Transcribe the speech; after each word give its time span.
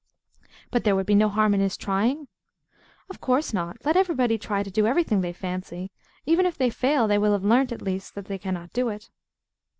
But 0.71 0.83
there 0.83 0.95
would 0.95 1.05
be 1.05 1.13
no 1.13 1.29
harm 1.29 1.53
in 1.53 1.59
his 1.59 1.77
trying? 1.77 2.27
Of 3.07 3.21
course 3.21 3.53
not. 3.53 3.85
Let 3.85 3.95
everybody 3.95 4.39
try 4.39 4.63
to 4.63 4.71
do 4.71 4.87
everything 4.87 5.21
they 5.21 5.31
fancy. 5.31 5.91
Even 6.25 6.47
if 6.47 6.57
they 6.57 6.71
fail, 6.71 7.07
they 7.07 7.19
will 7.19 7.33
have 7.33 7.43
learnt 7.45 7.71
at 7.71 7.83
least 7.83 8.15
that 8.15 8.25
they 8.25 8.39
cannot 8.39 8.73
do 8.73 8.89
it. 8.89 9.11